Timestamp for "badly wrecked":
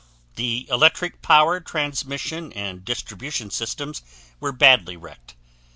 4.51-5.35